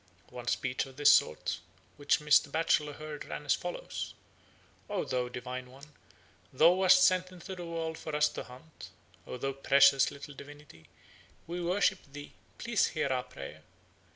One 0.31 0.47
speech 0.47 0.87
of 0.87 0.97
this 0.97 1.11
sort 1.11 1.59
which 1.95 2.21
Mr. 2.21 2.51
Batchelor 2.51 2.93
heard 2.93 3.23
ran 3.25 3.45
as 3.45 3.53
follows: 3.53 4.15
"O 4.89 5.03
thou 5.05 5.29
divine 5.29 5.69
one, 5.69 5.93
thou 6.51 6.71
wast 6.71 7.03
sent 7.03 7.31
into 7.31 7.55
the 7.55 7.65
world 7.67 7.99
for 7.99 8.15
us 8.15 8.27
to 8.29 8.43
hunt. 8.45 8.89
O 9.27 9.37
thou 9.37 9.53
precious 9.53 10.09
little 10.09 10.33
divinity, 10.33 10.89
we 11.45 11.61
worship 11.61 11.99
thee; 12.11 12.33
pray 12.57 12.77
hear 12.77 13.09
our 13.09 13.21
prayer. 13.21 13.61